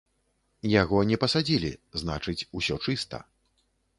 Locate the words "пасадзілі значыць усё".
1.25-2.75